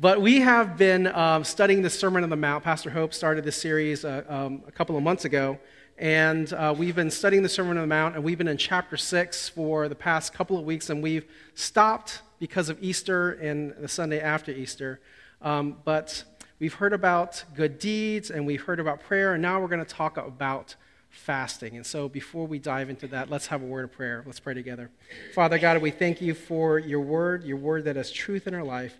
But 0.00 0.22
we 0.22 0.40
have 0.40 0.78
been 0.78 1.08
um, 1.08 1.44
studying 1.44 1.82
the 1.82 1.90
Sermon 1.90 2.24
on 2.24 2.30
the 2.30 2.36
Mount. 2.36 2.64
Pastor 2.64 2.88
Hope 2.88 3.12
started 3.12 3.44
this 3.44 3.60
series 3.60 4.02
uh, 4.02 4.24
um, 4.30 4.62
a 4.66 4.72
couple 4.72 4.96
of 4.96 5.02
months 5.02 5.26
ago. 5.26 5.58
And 5.98 6.50
uh, 6.54 6.74
we've 6.74 6.96
been 6.96 7.10
studying 7.10 7.42
the 7.42 7.50
Sermon 7.50 7.76
on 7.76 7.82
the 7.82 7.86
Mount, 7.86 8.14
and 8.14 8.24
we've 8.24 8.38
been 8.38 8.48
in 8.48 8.56
chapter 8.56 8.96
6 8.96 9.50
for 9.50 9.90
the 9.90 9.94
past 9.94 10.32
couple 10.32 10.56
of 10.56 10.64
weeks, 10.64 10.88
and 10.88 11.02
we've 11.02 11.26
stopped 11.54 12.22
because 12.38 12.70
of 12.70 12.82
Easter 12.82 13.32
and 13.32 13.74
the 13.78 13.88
Sunday 13.88 14.20
after 14.20 14.50
Easter. 14.50 15.02
Um, 15.42 15.76
but 15.84 16.24
we've 16.60 16.72
heard 16.72 16.94
about 16.94 17.44
good 17.54 17.78
deeds, 17.78 18.30
and 18.30 18.46
we've 18.46 18.62
heard 18.62 18.80
about 18.80 19.00
prayer, 19.02 19.34
and 19.34 19.42
now 19.42 19.60
we're 19.60 19.68
going 19.68 19.84
to 19.84 19.94
talk 19.94 20.16
about 20.16 20.76
fasting. 21.10 21.76
And 21.76 21.84
so 21.84 22.08
before 22.08 22.46
we 22.46 22.58
dive 22.58 22.88
into 22.88 23.06
that, 23.08 23.28
let's 23.28 23.48
have 23.48 23.60
a 23.60 23.66
word 23.66 23.84
of 23.84 23.92
prayer. 23.92 24.22
Let's 24.24 24.40
pray 24.40 24.54
together. 24.54 24.90
Father 25.34 25.58
God, 25.58 25.82
we 25.82 25.90
thank 25.90 26.22
you 26.22 26.32
for 26.32 26.78
your 26.78 27.00
word, 27.00 27.44
your 27.44 27.58
word 27.58 27.84
that 27.84 27.96
has 27.96 28.10
truth 28.10 28.46
in 28.46 28.54
our 28.54 28.64
life. 28.64 28.98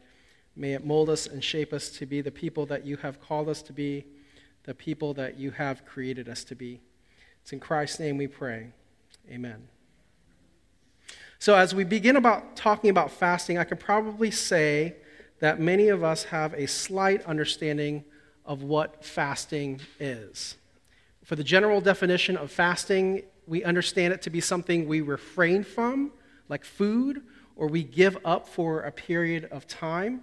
May 0.56 0.74
it 0.74 0.84
mold 0.84 1.10
us 1.10 1.26
and 1.26 1.42
shape 1.42 1.72
us 1.72 1.88
to 1.90 2.06
be 2.06 2.20
the 2.20 2.30
people 2.30 2.66
that 2.66 2.84
you 2.84 2.96
have 2.98 3.20
called 3.20 3.48
us 3.48 3.62
to 3.62 3.72
be, 3.72 4.04
the 4.64 4.74
people 4.74 5.14
that 5.14 5.38
you 5.38 5.52
have 5.52 5.84
created 5.84 6.28
us 6.28 6.44
to 6.44 6.54
be. 6.54 6.80
It's 7.42 7.52
in 7.52 7.60
Christ's 7.60 8.00
name 8.00 8.16
we 8.16 8.26
pray. 8.26 8.72
Amen. 9.30 9.68
So, 11.38 11.54
as 11.54 11.74
we 11.74 11.84
begin 11.84 12.16
about 12.16 12.56
talking 12.56 12.90
about 12.90 13.10
fasting, 13.10 13.56
I 13.56 13.64
could 13.64 13.80
probably 13.80 14.30
say 14.30 14.96
that 15.38 15.58
many 15.58 15.88
of 15.88 16.04
us 16.04 16.24
have 16.24 16.52
a 16.54 16.66
slight 16.66 17.24
understanding 17.24 18.04
of 18.44 18.62
what 18.62 19.04
fasting 19.04 19.80
is. 19.98 20.56
For 21.24 21.36
the 21.36 21.44
general 21.44 21.80
definition 21.80 22.36
of 22.36 22.50
fasting, 22.50 23.22
we 23.46 23.64
understand 23.64 24.12
it 24.12 24.22
to 24.22 24.30
be 24.30 24.40
something 24.40 24.86
we 24.86 25.00
refrain 25.00 25.64
from, 25.64 26.12
like 26.48 26.64
food, 26.64 27.22
or 27.56 27.68
we 27.68 27.84
give 27.84 28.18
up 28.24 28.46
for 28.46 28.82
a 28.82 28.92
period 28.92 29.46
of 29.46 29.66
time. 29.66 30.22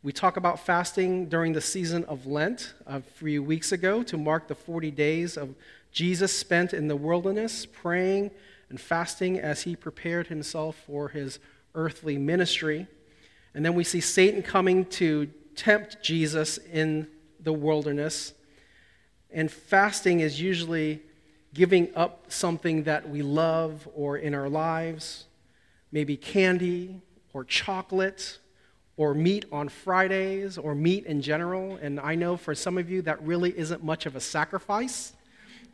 We 0.00 0.12
talk 0.12 0.36
about 0.36 0.60
fasting 0.60 1.26
during 1.26 1.54
the 1.54 1.60
season 1.60 2.04
of 2.04 2.24
Lent 2.24 2.72
a 2.86 3.00
few 3.00 3.42
weeks 3.42 3.72
ago 3.72 4.04
to 4.04 4.16
mark 4.16 4.46
the 4.46 4.54
40 4.54 4.92
days 4.92 5.36
of 5.36 5.56
Jesus 5.90 6.32
spent 6.32 6.72
in 6.72 6.86
the 6.86 6.94
wilderness 6.94 7.66
praying 7.66 8.30
and 8.70 8.80
fasting 8.80 9.40
as 9.40 9.62
he 9.62 9.74
prepared 9.74 10.28
himself 10.28 10.76
for 10.86 11.08
his 11.08 11.40
earthly 11.74 12.16
ministry. 12.16 12.86
And 13.54 13.64
then 13.64 13.74
we 13.74 13.82
see 13.82 14.00
Satan 14.00 14.40
coming 14.40 14.84
to 14.84 15.26
tempt 15.56 16.00
Jesus 16.00 16.58
in 16.58 17.08
the 17.40 17.52
wilderness. 17.52 18.34
And 19.32 19.50
fasting 19.50 20.20
is 20.20 20.40
usually 20.40 21.02
giving 21.54 21.88
up 21.96 22.26
something 22.28 22.84
that 22.84 23.08
we 23.08 23.22
love 23.22 23.88
or 23.96 24.16
in 24.16 24.32
our 24.32 24.48
lives, 24.48 25.24
maybe 25.90 26.16
candy 26.16 27.00
or 27.32 27.42
chocolate 27.42 28.38
or 28.98 29.14
meat 29.14 29.46
on 29.50 29.68
Fridays 29.68 30.58
or 30.58 30.74
meat 30.74 31.06
in 31.06 31.22
general. 31.22 31.78
And 31.80 31.98
I 32.00 32.16
know 32.16 32.36
for 32.36 32.54
some 32.54 32.76
of 32.76 32.90
you 32.90 33.00
that 33.02 33.22
really 33.22 33.56
isn't 33.56 33.82
much 33.82 34.04
of 34.04 34.16
a 34.16 34.20
sacrifice 34.20 35.14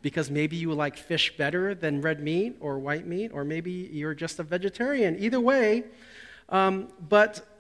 because 0.03 0.30
maybe 0.30 0.56
you 0.56 0.72
like 0.75 0.98
fish 0.98 1.34
better 1.39 1.75
than 1.75 2.02
red 2.02 2.20
meat 2.20 2.55
or 2.61 2.78
white 2.78 3.06
meat, 3.06 3.30
or 3.33 3.42
maybe 3.42 3.72
you're 3.72 4.14
just 4.14 4.39
a 4.39 4.42
vegetarian. 4.42 5.17
Either 5.19 5.41
way, 5.41 5.84
um, 6.50 6.89
but 7.08 7.58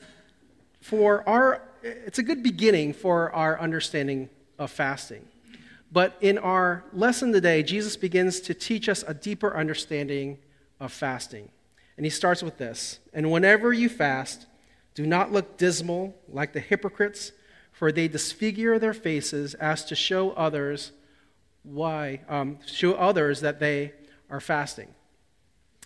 for 0.82 1.26
our, 1.26 1.62
it's 1.82 2.18
a 2.18 2.22
good 2.22 2.42
beginning 2.42 2.92
for 2.92 3.34
our 3.34 3.58
understanding 3.58 4.28
of 4.58 4.70
fasting. 4.70 5.26
But 5.90 6.14
in 6.20 6.36
our 6.36 6.84
lesson 6.92 7.32
today, 7.32 7.62
Jesus 7.62 7.96
begins 7.96 8.40
to 8.40 8.52
teach 8.52 8.90
us 8.90 9.02
a 9.08 9.14
deeper 9.14 9.56
understanding 9.56 10.36
of 10.78 10.92
fasting. 10.92 11.48
And 11.96 12.04
he 12.04 12.10
starts 12.10 12.42
with 12.42 12.58
this 12.58 12.98
And 13.14 13.32
whenever 13.32 13.72
you 13.72 13.88
fast, 13.88 14.46
do 14.94 15.06
not 15.06 15.32
look 15.32 15.56
dismal 15.56 16.14
like 16.28 16.52
the 16.52 16.60
hypocrites, 16.60 17.32
for 17.72 17.90
they 17.90 18.08
disfigure 18.08 18.78
their 18.78 18.94
faces 18.94 19.54
as 19.54 19.84
to 19.86 19.94
show 19.94 20.30
others 20.32 20.92
why, 21.64 22.20
um, 22.28 22.58
show 22.66 22.94
others 22.94 23.40
that 23.40 23.58
they 23.58 23.92
are 24.30 24.40
fasting. 24.40 24.88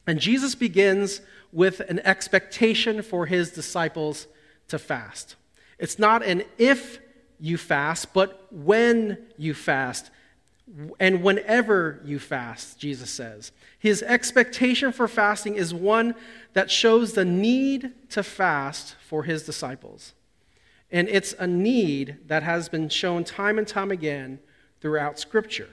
And 0.06 0.18
Jesus 0.18 0.54
begins 0.54 1.20
with 1.52 1.80
an 1.80 2.00
expectation 2.00 3.02
for 3.02 3.26
his 3.26 3.50
disciples 3.50 4.26
to 4.68 4.78
fast. 4.78 5.36
It's 5.78 5.98
not 5.98 6.22
an 6.22 6.44
if 6.58 6.98
you 7.38 7.56
fast, 7.56 8.12
but 8.12 8.46
when 8.52 9.18
you 9.36 9.54
fast. 9.54 10.10
And 11.00 11.22
whenever 11.22 12.00
you 12.04 12.18
fast, 12.18 12.78
Jesus 12.78 13.10
says. 13.10 13.52
His 13.78 14.02
expectation 14.02 14.92
for 14.92 15.08
fasting 15.08 15.56
is 15.56 15.72
one 15.72 16.14
that 16.52 16.70
shows 16.70 17.14
the 17.14 17.24
need 17.24 17.92
to 18.10 18.22
fast 18.22 18.96
for 19.06 19.22
his 19.22 19.44
disciples. 19.44 20.14
And 20.90 21.08
it's 21.08 21.34
a 21.38 21.46
need 21.46 22.18
that 22.26 22.42
has 22.42 22.68
been 22.68 22.88
shown 22.88 23.24
time 23.24 23.58
and 23.58 23.66
time 23.66 23.90
again 23.90 24.40
throughout 24.80 25.18
Scripture. 25.18 25.68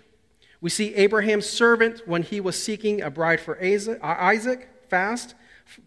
We 0.61 0.69
see 0.69 0.95
Abraham's 0.95 1.45
servant 1.45 2.01
when 2.05 2.23
he 2.23 2.39
was 2.39 2.61
seeking 2.61 3.01
a 3.01 3.09
bride 3.09 3.39
for 3.39 3.57
uh, 3.61 3.97
Isaac 4.01 4.69
fast. 4.89 5.35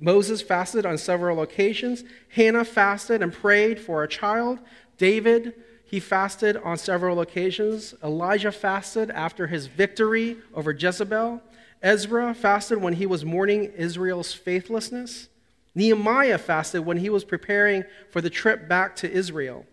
Moses 0.00 0.42
fasted 0.42 0.84
on 0.86 0.98
several 0.98 1.40
occasions. 1.42 2.04
Hannah 2.30 2.64
fasted 2.64 3.22
and 3.22 3.32
prayed 3.32 3.80
for 3.80 4.02
a 4.02 4.08
child. 4.08 4.58
David, 4.96 5.54
he 5.88 6.00
fasted 6.00 6.58
on 6.58 6.76
several 6.76 7.20
occasions. 7.22 7.94
Elijah 8.04 8.52
fasted 8.52 9.10
after 9.10 9.46
his 9.46 9.68
victory 9.68 10.36
over 10.54 10.70
Jezebel. 10.70 11.40
Ezra 11.82 12.34
fasted 12.34 12.82
when 12.82 12.92
he 12.92 13.06
was 13.06 13.24
mourning 13.24 13.72
Israel's 13.74 14.34
faithlessness. 14.34 15.28
Nehemiah 15.74 16.36
fasted 16.36 16.84
when 16.84 16.98
he 16.98 17.08
was 17.08 17.24
preparing 17.24 17.84
for 18.10 18.20
the 18.20 18.28
trip 18.28 18.68
back 18.68 18.96
to 18.96 19.10
Israel. 19.10 19.64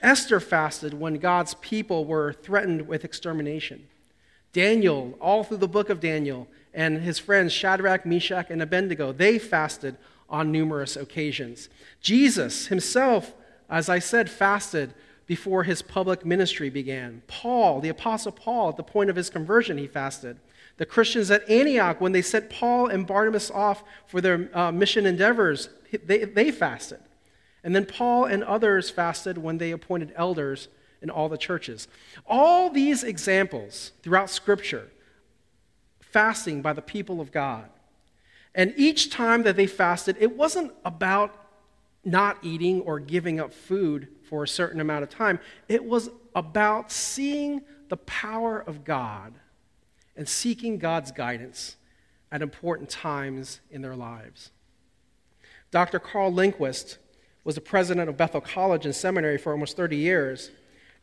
Esther 0.00 0.38
fasted 0.38 0.94
when 0.94 1.14
God's 1.14 1.54
people 1.54 2.04
were 2.04 2.32
threatened 2.32 2.86
with 2.86 3.04
extermination. 3.04 3.88
Daniel, 4.52 5.18
all 5.20 5.42
through 5.42 5.56
the 5.56 5.66
book 5.66 5.90
of 5.90 5.98
Daniel, 5.98 6.46
and 6.74 7.02
his 7.02 7.18
friends 7.18 7.52
Shadrach, 7.52 8.06
Meshach, 8.06 8.50
and 8.50 8.62
Abednego, 8.62 9.10
they 9.10 9.38
fasted 9.38 9.96
on 10.30 10.52
numerous 10.52 10.94
occasions. 10.94 11.68
Jesus 12.00 12.68
himself, 12.68 13.34
as 13.68 13.88
I 13.88 13.98
said, 13.98 14.30
fasted 14.30 14.94
before 15.26 15.64
his 15.64 15.82
public 15.82 16.24
ministry 16.24 16.70
began. 16.70 17.22
Paul, 17.26 17.80
the 17.80 17.88
Apostle 17.88 18.32
Paul, 18.32 18.70
at 18.70 18.76
the 18.76 18.82
point 18.82 19.10
of 19.10 19.16
his 19.16 19.28
conversion, 19.30 19.76
he 19.76 19.86
fasted. 19.86 20.38
The 20.76 20.86
Christians 20.86 21.30
at 21.30 21.48
Antioch, 21.48 22.00
when 22.00 22.12
they 22.12 22.22
sent 22.22 22.50
Paul 22.50 22.88
and 22.88 23.06
Barnabas 23.06 23.50
off 23.50 23.82
for 24.06 24.20
their 24.20 24.48
uh, 24.56 24.70
mission 24.70 25.06
endeavors, 25.06 25.68
they, 26.04 26.24
they 26.24 26.50
fasted. 26.50 27.00
And 27.64 27.74
then 27.74 27.86
Paul 27.86 28.26
and 28.26 28.44
others 28.44 28.90
fasted 28.90 29.38
when 29.38 29.58
they 29.58 29.72
appointed 29.72 30.12
elders 30.14 30.68
in 31.02 31.10
all 31.10 31.28
the 31.28 31.38
churches. 31.38 31.88
All 32.26 32.70
these 32.70 33.02
examples 33.02 33.92
throughout 34.02 34.30
Scripture, 34.30 34.88
fasting 36.00 36.62
by 36.62 36.72
the 36.72 36.82
people 36.82 37.20
of 37.20 37.32
God. 37.32 37.68
And 38.54 38.72
each 38.76 39.10
time 39.10 39.42
that 39.42 39.56
they 39.56 39.66
fasted, 39.66 40.16
it 40.20 40.36
wasn't 40.36 40.72
about 40.84 41.34
not 42.06 42.38
eating 42.42 42.80
or 42.82 43.00
giving 43.00 43.40
up 43.40 43.52
food 43.52 44.08
for 44.22 44.44
a 44.44 44.48
certain 44.48 44.80
amount 44.80 45.02
of 45.02 45.10
time, 45.10 45.38
it 45.68 45.84
was 45.84 46.08
about 46.34 46.92
seeing 46.92 47.62
the 47.88 47.96
power 47.98 48.60
of 48.60 48.84
God 48.84 49.34
and 50.16 50.28
seeking 50.28 50.78
God's 50.78 51.12
guidance 51.12 51.76
at 52.30 52.42
important 52.42 52.88
times 52.88 53.60
in 53.70 53.82
their 53.82 53.96
lives. 53.96 54.50
Dr. 55.70 55.98
Carl 55.98 56.32
Lundquist 56.32 56.98
was 57.44 57.54
the 57.54 57.60
president 57.60 58.08
of 58.08 58.16
Bethel 58.16 58.40
College 58.40 58.86
and 58.86 58.94
Seminary 58.94 59.38
for 59.38 59.52
almost 59.52 59.76
30 59.76 59.96
years. 59.96 60.50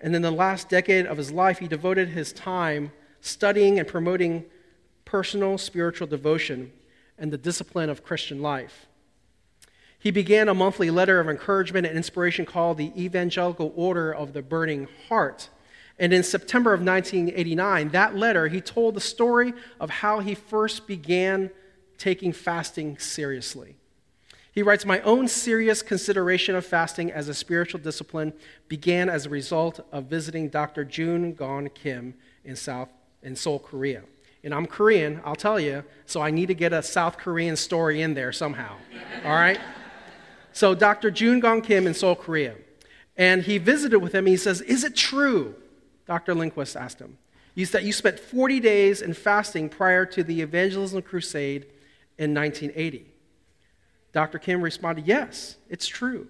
And 0.02 0.16
in 0.16 0.22
the 0.22 0.32
last 0.32 0.68
decade 0.68 1.06
of 1.06 1.18
his 1.18 1.32
life, 1.32 1.60
he 1.60 1.68
devoted 1.68 2.10
his 2.10 2.34
time 2.34 2.92
studying 3.22 3.80
and 3.80 3.88
promoting 3.88 4.46
personal 5.06 5.58
spiritual 5.58 6.08
devotion 6.08 6.72
and 7.18 7.32
the 7.32 7.38
discipline 7.38 7.90
of 7.90 8.04
Christian 8.04 8.42
life. 8.42 8.88
He 10.04 10.12
began 10.12 10.50
a 10.50 10.54
monthly 10.54 10.90
letter 10.90 11.22
of 11.22 11.30
encouragement 11.30 11.88
and 11.88 11.96
inspiration 11.96 12.46
called 12.46 12.78
the 12.78 12.92
Evangelical 13.02 13.72
Order 13.74 14.14
of 14.14 14.34
the 14.34 14.42
Burning 14.42 14.90
Heart. 15.08 15.48
And 15.98 16.12
in 16.12 16.24
September 16.24 16.74
of 16.74 16.82
1989, 16.82 17.88
that 17.92 18.14
letter, 18.14 18.50
he 18.50 18.60
told 18.60 18.96
the 18.96 19.00
story 19.00 19.54
of 19.80 19.90
how 19.90 20.20
he 20.20 20.36
first 20.36 20.88
began 20.88 21.52
taking 21.98 22.34
fasting 22.34 22.98
seriously. 22.98 23.78
He 24.52 24.62
writes, 24.62 24.86
My 24.86 25.00
own 25.04 25.30
serious 25.30 25.82
consideration 25.82 26.54
of 26.54 26.66
fasting 26.66 27.10
as 27.10 27.30
a 27.30 27.34
spiritual 27.34 27.80
discipline 27.80 28.34
began 28.68 29.08
as 29.08 29.26
a 29.26 29.30
result 29.30 29.80
of 29.94 30.08
visiting 30.08 30.50
Dr. 30.50 30.84
Joon 30.84 31.34
Gon 31.34 31.70
Kim 31.70 32.16
in, 32.44 32.58
South, 32.58 32.90
in 33.22 33.38
Seoul, 33.38 33.58
Korea. 33.58 34.02
And 34.44 34.54
I'm 34.54 34.66
Korean, 34.66 35.22
I'll 35.24 35.38
tell 35.38 35.62
you, 35.62 35.86
so 36.06 36.22
I 36.22 36.30
need 36.30 36.48
to 36.48 36.54
get 36.54 36.74
a 36.74 36.84
South 36.84 37.18
Korean 37.18 37.56
story 37.56 38.02
in 38.02 38.16
there 38.16 38.34
somehow. 38.34 38.76
All 39.24 39.32
right? 39.32 39.62
So, 40.54 40.74
Dr. 40.74 41.12
Joon 41.12 41.40
Gon 41.40 41.62
Kim 41.62 41.86
in 41.88 41.94
Seoul, 41.94 42.16
Korea. 42.16 42.56
And 43.18 43.44
he 43.44 43.58
visited 43.58 44.00
with 44.00 44.14
him. 44.14 44.26
he 44.26 44.38
says, 44.38 44.62
Is 44.62 44.84
it 44.84 44.96
true 44.96 45.56
Dr. 46.06 46.34
Lundquist 46.34 46.80
asked 46.80 47.00
him. 47.00 47.18
You 47.56 47.66
said 47.66 47.84
you 47.84 47.94
spent 47.94 48.20
40 48.20 48.60
days 48.60 49.02
in 49.02 49.14
fasting 49.14 49.70
prior 49.70 50.06
to 50.08 50.24
the 50.24 50.42
evangelism 50.42 51.02
crusade 51.02 51.68
in 52.18 52.34
1980. 52.34 53.06
Dr. 54.12 54.40
Kim 54.40 54.62
responded, 54.62 55.08
Yes, 55.08 55.58
it's 55.70 55.88
true. 55.88 56.28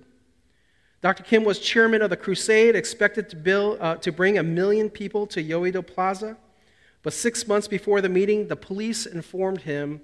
Dr. 1.02 1.24
Kim 1.24 1.44
was 1.44 1.60
chairman 1.60 2.02
of 2.02 2.10
the 2.10 2.18
crusade, 2.18 2.76
expected 2.76 3.30
to, 3.30 3.36
build, 3.36 3.78
uh, 3.82 3.96
to 3.98 4.12
bring 4.12 4.38
a 4.38 4.44
million 4.44 4.90
people 4.90 5.28
to 5.28 5.44
Yoido 5.44 5.86
Plaza. 5.86 6.38
But 7.02 7.12
six 7.12 7.46
months 7.46 7.68
before 7.68 8.00
the 8.00 8.08
meeting, 8.08 8.48
the 8.48 8.56
police 8.56 9.06
informed 9.06 9.62
him 9.62 10.00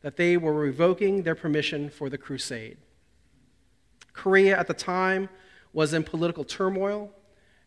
that 0.00 0.16
they 0.16 0.38
were 0.38 0.54
revoking 0.54 1.22
their 1.22 1.34
permission 1.34 1.90
for 1.90 2.08
the 2.08 2.16
crusade. 2.16 2.78
Korea 4.18 4.58
at 4.58 4.66
the 4.66 4.74
time 4.74 5.28
was 5.72 5.94
in 5.94 6.02
political 6.02 6.42
turmoil, 6.42 7.12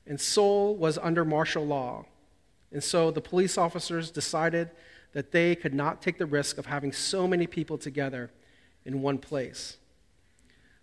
and 0.06 0.19
Seoul 0.19 0.75
was 0.75 0.98
under 0.98 1.24
martial 1.24 1.65
law. 1.65 2.06
And 2.74 2.83
so 2.83 3.09
the 3.09 3.21
police 3.21 3.57
officers 3.57 4.12
decided 4.12 4.69
that 5.13 5.31
they 5.31 5.56
could 5.56 5.74
not 5.74 6.01
take 6.01 6.18
the 6.18 6.25
risk 6.25 6.57
of 6.57 6.65
having 6.65 6.92
so 6.92 7.25
many 7.25 7.48
people 7.48 7.77
together 7.77 8.31
in 8.83 9.01
one 9.01 9.18
place. 9.18 9.77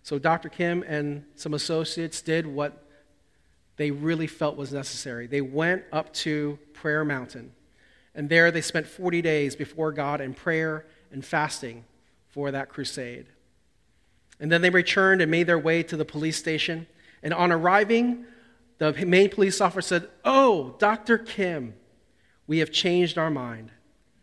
So 0.01 0.17
Dr. 0.17 0.49
Kim 0.49 0.83
and 0.87 1.23
some 1.35 1.53
associates 1.53 2.21
did 2.23 2.47
what 2.47 2.83
they 3.77 3.91
really 3.91 4.27
felt 4.27 4.57
was 4.57 4.73
necessary. 4.73 5.27
They 5.27 5.41
went 5.41 5.83
up 5.91 6.11
to 6.25 6.57
Prayer 6.73 7.05
Mountain, 7.05 7.51
and 8.15 8.27
there 8.27 8.49
they 8.49 8.61
spent 8.61 8.87
40 8.87 9.21
days 9.21 9.55
before 9.55 9.91
God 9.91 10.19
in 10.19 10.33
prayer 10.33 10.87
and 11.11 11.23
fasting 11.23 11.85
for 12.27 12.49
that 12.49 12.69
crusade. 12.69 13.27
And 14.39 14.51
then 14.51 14.61
they 14.61 14.69
returned 14.69 15.21
and 15.21 15.29
made 15.29 15.47
their 15.47 15.59
way 15.59 15.83
to 15.83 15.97
the 15.97 16.05
police 16.05 16.37
station. 16.37 16.87
And 17.21 17.33
on 17.33 17.51
arriving, 17.51 18.25
the 18.77 18.93
main 19.05 19.29
police 19.29 19.59
officer 19.59 19.81
said, 19.81 20.09
Oh, 20.23 20.75
Dr. 20.79 21.17
Kim, 21.17 21.73
we 22.47 22.59
have 22.59 22.71
changed 22.71 23.17
our 23.17 23.29
mind, 23.29 23.71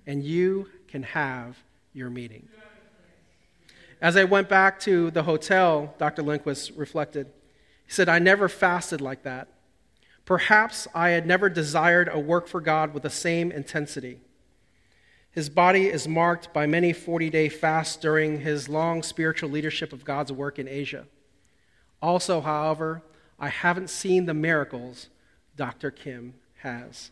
and 0.06 0.24
you 0.24 0.68
can 0.88 1.02
have 1.02 1.58
your 1.92 2.10
meeting. 2.10 2.48
As 4.00 4.16
I 4.16 4.24
went 4.24 4.48
back 4.48 4.80
to 4.80 5.10
the 5.10 5.22
hotel, 5.22 5.94
Dr. 5.98 6.22
Lundquist 6.22 6.72
reflected. 6.76 7.28
He 7.86 7.92
said, 7.92 8.08
I 8.08 8.18
never 8.18 8.48
fasted 8.48 9.00
like 9.00 9.22
that. 9.22 9.48
Perhaps 10.24 10.88
I 10.94 11.10
had 11.10 11.26
never 11.26 11.48
desired 11.48 12.10
a 12.12 12.18
work 12.18 12.48
for 12.48 12.60
God 12.60 12.92
with 12.92 13.04
the 13.04 13.10
same 13.10 13.52
intensity. 13.52 14.20
His 15.36 15.50
body 15.50 15.88
is 15.88 16.08
marked 16.08 16.54
by 16.54 16.64
many 16.66 16.94
40 16.94 17.28
day 17.28 17.50
fasts 17.50 17.96
during 17.96 18.40
his 18.40 18.70
long 18.70 19.02
spiritual 19.02 19.50
leadership 19.50 19.92
of 19.92 20.02
God's 20.02 20.32
work 20.32 20.58
in 20.58 20.66
Asia. 20.66 21.04
Also, 22.00 22.40
however, 22.40 23.02
I 23.38 23.50
haven't 23.50 23.90
seen 23.90 24.24
the 24.24 24.32
miracles 24.32 25.10
Dr. 25.54 25.90
Kim 25.90 26.32
has. 26.62 27.10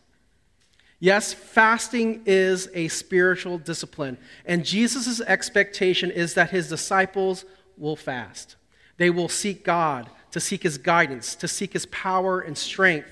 Yes, 0.99 1.33
fasting 1.33 2.23
is 2.25 2.67
a 2.73 2.87
spiritual 2.87 3.59
discipline, 3.59 4.17
and 4.43 4.65
Jesus' 4.65 5.21
expectation 5.21 6.09
is 6.09 6.33
that 6.33 6.49
his 6.49 6.67
disciples 6.67 7.45
will 7.77 7.95
fast. 7.95 8.55
They 8.97 9.11
will 9.11 9.29
seek 9.29 9.63
God, 9.63 10.09
to 10.31 10.39
seek 10.39 10.63
his 10.63 10.79
guidance, 10.79 11.35
to 11.35 11.47
seek 11.47 11.73
his 11.73 11.85
power 11.87 12.39
and 12.39 12.57
strength, 12.57 13.07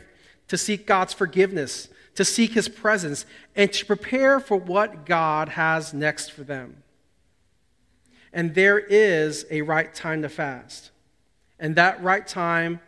to 0.48 0.58
seek 0.58 0.88
God's 0.88 1.14
forgiveness, 1.14 1.90
to 2.16 2.26
seek 2.26 2.52
his 2.52 2.70
presence, 2.70 3.26
and 3.56 3.72
to 3.74 3.86
prepare 3.86 4.40
for 4.40 4.58
what 4.58 5.06
God 5.06 5.50
has 5.50 5.94
next 5.94 6.30
for 6.30 6.44
them. 6.44 6.84
And 8.32 8.56
there 8.56 8.80
is 8.80 9.46
a 9.52 9.62
right 9.62 9.94
time 9.94 10.22
to 10.24 10.30
fast. 10.30 10.92
And 11.60 11.76
that 11.76 12.02
right 12.04 12.26
time 12.26 12.80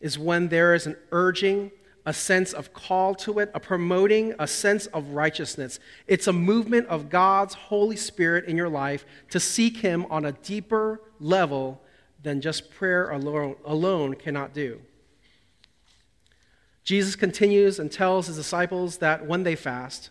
is 0.00 0.18
when 0.18 0.48
there 0.48 0.74
is 0.74 0.86
an 0.86 0.96
urging 1.10 1.70
a 2.04 2.12
sense 2.12 2.52
of 2.52 2.72
call 2.72 3.14
to 3.14 3.38
it, 3.38 3.50
a 3.54 3.60
promoting 3.60 4.34
a 4.38 4.46
sense 4.46 4.86
of 4.86 5.10
righteousness. 5.10 5.78
It's 6.06 6.26
a 6.26 6.32
movement 6.32 6.88
of 6.88 7.08
God's 7.08 7.54
Holy 7.54 7.96
Spirit 7.96 8.46
in 8.46 8.56
your 8.56 8.68
life 8.68 9.04
to 9.30 9.38
seek 9.38 9.76
Him 9.76 10.06
on 10.10 10.24
a 10.24 10.32
deeper 10.32 11.00
level 11.20 11.80
than 12.22 12.40
just 12.40 12.70
prayer 12.70 13.10
alone, 13.10 13.56
alone 13.64 14.14
cannot 14.14 14.52
do. 14.52 14.80
Jesus 16.84 17.16
continues 17.16 17.78
and 17.78 17.90
tells 17.90 18.26
his 18.26 18.36
disciples 18.36 18.98
that 18.98 19.26
when 19.26 19.44
they 19.44 19.54
fast, 19.54 20.10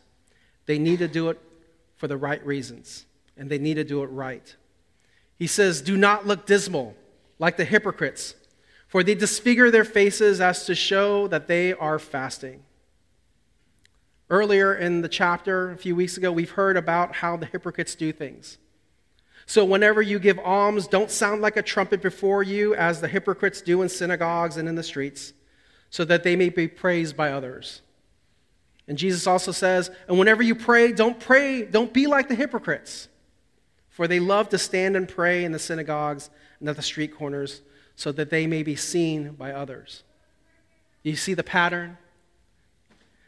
they 0.66 0.80
need 0.80 1.00
to 1.00 1.08
do 1.08 1.30
it 1.30 1.40
for 1.98 2.08
the 2.08 2.18
right 2.18 2.44
reasons, 2.46 3.06
and 3.36 3.50
they 3.50 3.58
need 3.58 3.76
to 3.76 3.84
do 3.84 4.04
it 4.04 4.08
right. 4.08 4.56
He 5.38 5.48
says, 5.48 5.82
Do 5.82 5.98
not 5.98 6.26
look 6.26 6.46
dismal 6.46 6.96
like 7.40 7.58
the 7.58 7.66
hypocrites 7.66 8.36
for 8.92 9.04
they 9.04 9.16
disfigure 9.16 9.72
their 9.72 9.86
faces 9.86 10.42
as 10.42 10.66
to 10.66 10.76
show 10.76 11.26
that 11.30 11.48
they 11.48 11.72
are 11.72 11.98
fasting. 11.98 12.62
Earlier 14.30 14.76
in 14.76 15.00
the 15.00 15.08
chapter, 15.08 15.72
a 15.72 15.78
few 15.78 15.96
weeks 15.96 16.18
ago, 16.18 16.30
we've 16.30 16.52
heard 16.52 16.76
about 16.76 17.16
how 17.16 17.38
the 17.38 17.46
hypocrites 17.46 17.96
do 17.96 18.12
things. 18.12 18.58
So, 19.46 19.64
whenever 19.64 20.02
you 20.02 20.20
give 20.20 20.38
alms, 20.40 20.88
don't 20.88 21.10
sound 21.10 21.42
like 21.42 21.56
a 21.56 21.62
trumpet 21.62 22.02
before 22.02 22.44
you, 22.44 22.76
as 22.76 23.00
the 23.00 23.08
hypocrites 23.08 23.62
do 23.62 23.82
in 23.82 23.88
synagogues 23.88 24.58
and 24.58 24.68
in 24.68 24.76
the 24.76 24.84
streets, 24.84 25.32
so 25.92 26.04
that 26.06 26.24
they 26.24 26.36
may 26.36 26.50
be 26.50 26.68
praised 26.68 27.16
by 27.16 27.32
others. 27.32 27.82
And 28.88 28.98
Jesus 28.98 29.28
also 29.28 29.52
says, 29.52 29.92
and 30.08 30.18
whenever 30.18 30.42
you 30.42 30.56
pray, 30.56 30.92
don't 30.92 31.20
pray, 31.20 31.64
don't 31.64 31.94
be 31.94 32.08
like 32.08 32.28
the 32.28 32.36
hypocrites, 32.36 33.08
for 33.90 34.08
they 34.08 34.20
love 34.20 34.50
to 34.50 34.58
stand 34.58 34.96
and 34.96 35.08
pray 35.08 35.44
in 35.44 35.52
the 35.52 35.60
synagogues 35.60 36.30
and 36.60 36.68
at 36.68 36.76
the 36.78 36.82
street 36.82 37.16
corners 37.16 37.62
so 37.96 38.12
that 38.14 38.30
they 38.30 38.48
may 38.48 38.64
be 38.64 38.76
seen 38.76 39.34
by 39.34 39.52
others. 39.52 40.04
You 41.04 41.16
see 41.16 41.34
the 41.34 41.44
pattern? 41.44 41.98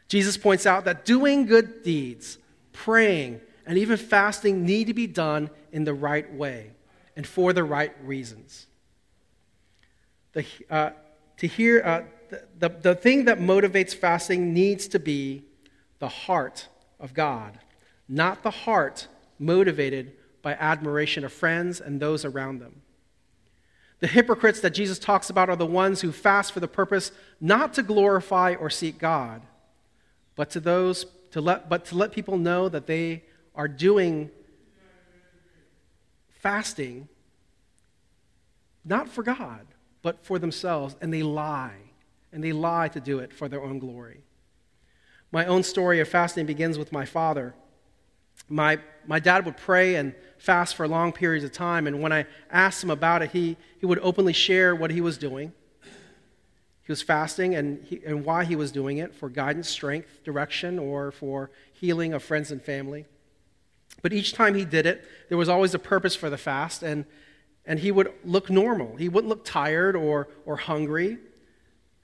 Jesus 0.08 0.36
points 0.36 0.66
out 0.66 0.84
that 0.86 1.04
doing 1.04 1.46
good 1.46 1.82
deeds, 1.82 2.38
praying, 2.72 3.40
and 3.66 3.78
even 3.78 3.96
fasting 3.96 4.64
need 4.64 4.86
to 4.86 4.94
be 4.94 5.06
done 5.06 5.50
in 5.70 5.84
the 5.84 5.94
right 5.94 6.32
way 6.32 6.70
and 7.16 7.26
for 7.26 7.52
the 7.52 7.64
right 7.64 7.94
reasons. 8.02 8.66
The, 10.32 10.44
uh, 10.70 10.90
to 11.38 11.46
hear, 11.46 11.82
uh, 11.84 12.02
the, 12.58 12.68
the 12.68 12.94
thing 12.94 13.24
that 13.26 13.38
motivates 13.38 13.94
fasting 13.94 14.52
needs 14.52 14.88
to 14.88 14.98
be 14.98 15.44
the 15.98 16.08
heart 16.08 16.68
of 17.00 17.14
God, 17.14 17.58
not 18.08 18.42
the 18.42 18.50
heart 18.50 19.08
motivated 19.38 20.12
by 20.42 20.52
admiration 20.52 21.24
of 21.24 21.32
friends 21.32 21.80
and 21.80 22.00
those 22.00 22.24
around 22.24 22.60
them. 22.60 22.82
The 24.00 24.06
hypocrites 24.06 24.60
that 24.60 24.70
Jesus 24.70 24.98
talks 24.98 25.30
about 25.30 25.48
are 25.48 25.56
the 25.56 25.66
ones 25.66 26.00
who 26.00 26.12
fast 26.12 26.52
for 26.52 26.60
the 26.60 26.68
purpose 26.68 27.10
not 27.40 27.74
to 27.74 27.82
glorify 27.82 28.54
or 28.54 28.68
seek 28.68 28.98
God, 28.98 29.42
but 30.36 30.50
to 30.50 30.60
those 30.60 31.06
to 31.30 31.40
let 31.40 31.68
but 31.68 31.86
to 31.86 31.96
let 31.96 32.12
people 32.12 32.36
know 32.36 32.68
that 32.68 32.86
they 32.86 33.24
are 33.54 33.68
doing 33.68 34.30
fasting 36.28 37.08
not 38.84 39.08
for 39.08 39.22
God, 39.22 39.66
but 40.02 40.22
for 40.24 40.38
themselves, 40.38 40.94
and 41.00 41.12
they 41.12 41.22
lie. 41.22 41.83
And 42.34 42.44
they 42.44 42.52
lie 42.52 42.88
to 42.88 43.00
do 43.00 43.20
it 43.20 43.32
for 43.32 43.48
their 43.48 43.62
own 43.62 43.78
glory. 43.78 44.20
My 45.30 45.46
own 45.46 45.62
story 45.62 46.00
of 46.00 46.08
fasting 46.08 46.46
begins 46.46 46.76
with 46.76 46.92
my 46.92 47.06
father. 47.06 47.54
My, 48.48 48.78
my 49.06 49.20
dad 49.20 49.46
would 49.46 49.56
pray 49.56 49.94
and 49.94 50.14
fast 50.38 50.74
for 50.74 50.86
long 50.86 51.12
periods 51.12 51.44
of 51.44 51.52
time, 51.52 51.86
and 51.86 52.02
when 52.02 52.12
I 52.12 52.26
asked 52.50 52.84
him 52.84 52.90
about 52.90 53.22
it, 53.22 53.30
he, 53.30 53.56
he 53.78 53.86
would 53.86 53.98
openly 54.00 54.32
share 54.32 54.76
what 54.76 54.90
he 54.90 55.00
was 55.00 55.16
doing. 55.16 55.52
He 55.82 56.92
was 56.92 57.00
fasting 57.00 57.54
and, 57.54 57.82
he, 57.84 58.00
and 58.04 58.24
why 58.24 58.44
he 58.44 58.56
was 58.56 58.70
doing 58.70 58.98
it 58.98 59.14
for 59.14 59.30
guidance, 59.30 59.68
strength, 59.68 60.22
direction, 60.22 60.78
or 60.78 61.12
for 61.12 61.50
healing 61.72 62.12
of 62.12 62.22
friends 62.22 62.50
and 62.50 62.60
family. 62.60 63.06
But 64.02 64.12
each 64.12 64.34
time 64.34 64.54
he 64.54 64.64
did 64.64 64.84
it, 64.84 65.04
there 65.30 65.38
was 65.38 65.48
always 65.48 65.72
a 65.72 65.78
purpose 65.78 66.14
for 66.14 66.28
the 66.28 66.36
fast, 66.36 66.82
and, 66.82 67.06
and 67.64 67.78
he 67.78 67.90
would 67.90 68.12
look 68.24 68.50
normal. 68.50 68.96
He 68.96 69.08
wouldn't 69.08 69.30
look 69.30 69.44
tired 69.44 69.96
or, 69.96 70.28
or 70.44 70.56
hungry, 70.56 71.18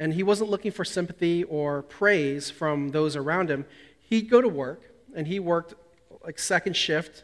and 0.01 0.15
he 0.15 0.23
wasn't 0.23 0.49
looking 0.49 0.73
for 0.73 0.85
sympathy 0.85 1.45
or 1.45 1.83
praise 1.83 2.51
from 2.51 2.89
those 2.89 3.17
around 3.17 3.51
him. 3.51 3.67
He'd 4.01 4.31
go 4.31 4.41
to 4.41 4.49
work, 4.49 4.81
and 5.15 5.27
he 5.27 5.39
worked 5.39 5.75
like 6.25 6.39
second 6.39 6.75
shift 6.75 7.23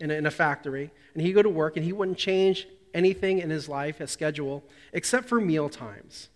in 0.00 0.10
a, 0.10 0.14
in 0.14 0.24
a 0.24 0.30
factory, 0.30 0.90
and 1.12 1.22
he'd 1.22 1.34
go 1.34 1.42
to 1.42 1.50
work, 1.50 1.76
and 1.76 1.84
he 1.84 1.92
wouldn't 1.92 2.16
change 2.16 2.66
anything 2.94 3.38
in 3.38 3.50
his 3.50 3.68
life, 3.68 3.98
his 3.98 4.10
schedule, 4.10 4.64
except 4.94 5.28
for 5.28 5.40
meal 5.42 5.68
times. 5.68 6.30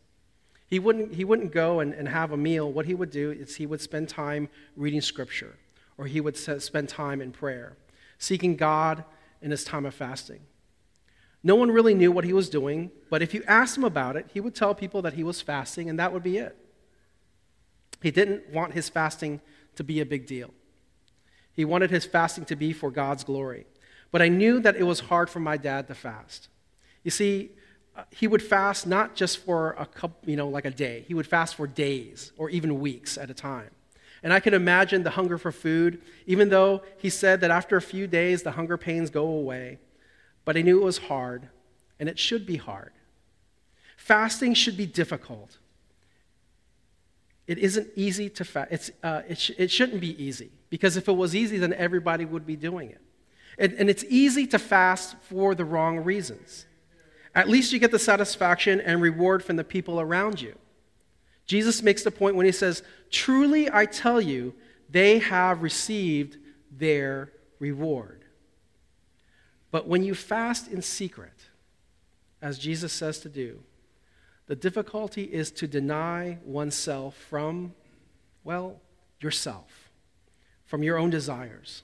He 0.67 0.79
wouldn't, 0.79 1.15
he 1.15 1.25
wouldn't 1.25 1.51
go 1.51 1.81
and, 1.81 1.95
and 1.95 2.07
have 2.09 2.31
a 2.31 2.37
meal. 2.37 2.71
What 2.71 2.85
he 2.85 2.95
would 2.95 3.11
do 3.11 3.31
is 3.31 3.57
he 3.57 3.65
would 3.65 3.81
spend 3.81 4.11
time 4.11 4.51
reading 4.77 5.01
scripture, 5.01 5.57
or 5.97 6.05
he 6.07 6.21
would 6.21 6.37
spend 6.37 6.91
time 6.91 7.23
in 7.23 7.33
prayer, 7.33 7.73
seeking 8.19 8.55
God 8.55 9.03
in 9.41 9.51
his 9.51 9.65
time 9.65 9.87
of 9.87 9.95
fasting. 9.95 10.41
No 11.43 11.55
one 11.55 11.71
really 11.71 11.95
knew 11.95 12.13
what 12.13 12.25
he 12.25 12.33
was 12.33 12.51
doing, 12.51 12.91
but 13.09 13.23
if 13.23 13.33
you 13.33 13.43
asked 13.47 13.77
him 13.77 13.85
about 13.85 14.17
it, 14.17 14.27
he 14.33 14.41
would 14.41 14.55
tell 14.55 14.75
people 14.75 15.01
that 15.03 15.15
he 15.15 15.25
was 15.25 15.41
fasting, 15.41 15.89
and 15.89 15.99
that 15.99 16.13
would 16.13 16.23
be 16.23 16.37
it. 16.37 16.57
He 18.03 18.11
didn't 18.11 18.51
want 18.51 18.75
his 18.75 18.89
fasting 18.89 19.41
to 19.77 19.85
be 19.85 20.01
a 20.01 20.07
big 20.07 20.27
deal. 20.27 20.51
He 21.53 21.65
wanted 21.65 21.91
his 21.91 22.05
fasting 22.05 22.45
to 22.47 22.57
be 22.57 22.73
for 22.73 22.91
God's 22.91 23.25
glory. 23.25 23.67
But 24.11 24.23
I 24.23 24.29
knew 24.29 24.61
that 24.61 24.77
it 24.77 24.83
was 24.83 25.01
hard 25.01 25.31
for 25.31 25.41
my 25.41 25.57
dad 25.57 25.89
to 25.89 25.95
fast. 25.95 26.49
You 27.05 27.11
see, 27.11 27.51
uh, 27.97 28.05
he 28.11 28.27
would 28.27 28.43
fast 28.43 28.87
not 28.87 29.15
just 29.15 29.39
for 29.39 29.75
a 29.79 29.87
couple, 29.87 30.29
you 30.29 30.37
know, 30.37 30.49
like 30.49 30.65
a 30.65 30.71
day. 30.71 31.05
He 31.07 31.15
would 31.15 31.27
fast 31.27 31.55
for 31.55 31.67
days 31.67 32.33
or 32.37 32.51
even 32.51 32.81
weeks 32.81 33.17
at 33.17 33.31
a 33.31 33.35
time. 33.35 33.71
And 34.23 34.33
I 34.33 34.41
can 34.41 34.53
imagine 34.53 35.03
the 35.03 35.11
hunger 35.11 35.39
for 35.39 35.53
food, 35.53 36.03
even 36.27 36.51
though 36.51 36.83
he 36.99 37.09
said 37.09 37.41
that 37.41 37.51
after 37.51 37.77
a 37.77 37.83
few 37.83 38.07
days 38.07 38.43
the 38.43 38.53
hunger 38.53 38.77
pains 38.77 39.11
go 39.11 39.27
away. 39.27 39.79
But 40.45 40.57
I 40.57 40.63
knew 40.63 40.81
it 40.81 40.85
was 40.85 40.99
hard, 40.99 41.49
and 41.99 42.09
it 42.09 42.19
should 42.19 42.47
be 42.47 42.57
hard. 42.57 42.93
Fasting 43.97 44.55
should 44.55 44.77
be 44.77 44.87
difficult. 44.87 45.59
It 47.47 47.59
isn't 47.59 47.89
easy 47.97 48.31
to 48.31 48.45
fast. 48.45 48.93
Uh, 49.03 49.23
it, 49.29 49.39
sh- 49.39 49.51
it 49.59 49.71
shouldn't 49.71 50.01
be 50.01 50.23
easy 50.23 50.51
because 50.71 50.97
if 50.97 51.09
it 51.09 51.13
was 51.13 51.35
easy, 51.35 51.59
then 51.59 51.73
everybody 51.75 52.25
would 52.25 52.47
be 52.47 52.57
doing 52.57 52.91
it. 52.91 53.01
And, 53.59 53.73
and 53.75 53.91
it's 53.91 54.05
easy 54.09 54.47
to 54.49 54.59
fast 54.59 55.17
for 55.23 55.55
the 55.55 55.65
wrong 55.65 55.99
reasons. 55.99 56.67
At 57.35 57.49
least 57.49 57.73
you 57.73 57.79
get 57.79 57.91
the 57.91 57.99
satisfaction 57.99 58.81
and 58.81 59.03
reward 59.03 59.45
from 59.45 59.57
the 59.57 59.65
people 59.65 60.01
around 60.01 60.41
you. 60.41 60.57
Jesus 61.47 61.83
makes 61.83 62.03
the 62.03 62.11
point 62.11 62.37
when 62.37 62.47
he 62.47 62.53
says, 62.53 62.83
Truly 63.11 63.69
I 63.71 63.85
tell 63.87 64.21
you, 64.21 64.55
they 64.89 65.19
have 65.19 65.63
received 65.63 66.39
their 66.71 67.33
reward. 67.59 68.20
But 69.71 69.87
when 69.87 70.03
you 70.03 70.15
fast 70.15 70.69
in 70.69 70.83
secret, 70.83 71.49
as 72.43 72.59
Jesus 72.59 72.93
says 72.93 73.21
to 73.21 73.29
do, 73.29 73.61
the 74.47 74.57
difficulty 74.57 75.25
is 75.25 75.51
to 75.53 75.69
deny 75.69 76.39
oneself 76.45 77.15
from, 77.17 77.75
well, 78.43 78.81
yourself, 79.21 79.91
from 80.67 80.83
your 80.83 80.99
own 80.99 81.11
desires, 81.11 81.83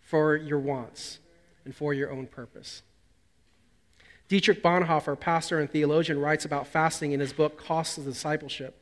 for 0.00 0.36
your 0.36 0.60
wants, 0.60 1.18
and 1.64 1.74
for 1.74 1.92
your 1.92 2.12
own 2.12 2.26
purpose. 2.26 2.82
Dietrich 4.28 4.62
Bonhoeffer, 4.62 5.18
pastor 5.18 5.58
and 5.58 5.70
theologian, 5.70 6.20
writes 6.20 6.44
about 6.44 6.66
fasting 6.66 7.12
in 7.12 7.20
his 7.20 7.32
book, 7.32 7.58
Costs 7.58 7.98
of 7.98 8.04
Discipleship. 8.04 8.76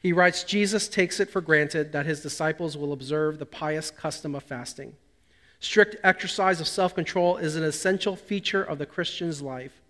He 0.00 0.12
writes 0.12 0.44
Jesus 0.44 0.88
takes 0.88 1.20
it 1.20 1.30
for 1.30 1.40
granted 1.40 1.92
that 1.92 2.06
his 2.06 2.20
disciples 2.20 2.76
will 2.76 2.92
observe 2.92 3.38
the 3.38 3.46
pious 3.46 3.90
custom 3.90 4.34
of 4.34 4.42
fasting. 4.42 4.96
Strict 5.62 5.94
exercise 6.02 6.60
of 6.60 6.66
self 6.66 6.92
control 6.92 7.36
is 7.36 7.54
an 7.54 7.62
essential 7.62 8.16
feature 8.16 8.64
of 8.64 8.78
the 8.78 8.84
Christian's 8.84 9.40
life. 9.40 9.80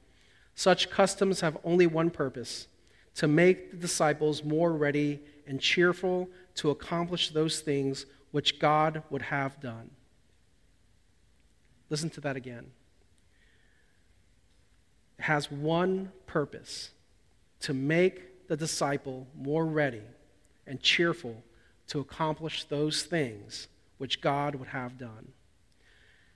Such 0.55 0.91
customs 0.91 1.41
have 1.41 1.57
only 1.65 1.87
one 1.87 2.11
purpose 2.11 2.67
to 3.15 3.27
make 3.27 3.71
the 3.71 3.79
disciples 3.79 4.45
more 4.45 4.71
ready 4.75 5.21
and 5.47 5.59
cheerful 5.59 6.29
to 6.57 6.69
accomplish 6.69 7.31
those 7.31 7.61
things 7.61 8.05
which 8.33 8.59
God 8.61 9.03
would 9.09 9.23
have 9.23 9.61
done. 9.61 9.91
Listen 11.89 12.11
to 12.11 12.21
that 12.21 12.37
again. 12.37 12.67
It 15.19 15.23
has 15.23 15.51
one 15.51 16.13
purpose 16.27 16.91
to 17.61 17.73
make 17.73 18.47
the 18.47 18.59
disciple 18.59 19.27
more 19.35 19.65
ready 19.65 20.03
and 20.67 20.83
cheerful 20.83 21.43
to 21.89 22.01
accomplish 22.01 22.65
those 22.65 23.05
things 23.05 23.69
which 23.97 24.21
God 24.21 24.55
would 24.55 24.69
have 24.69 24.99
done. 24.99 25.33